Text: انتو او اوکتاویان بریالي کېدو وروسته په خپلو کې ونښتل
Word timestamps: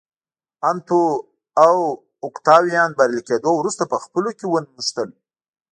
انتو 0.69 1.01
او 1.65 1.75
اوکتاویان 2.25 2.89
بریالي 2.97 3.21
کېدو 3.29 3.51
وروسته 3.55 3.83
په 3.91 3.97
خپلو 4.03 4.29
کې 4.37 4.45
ونښتل 4.47 5.09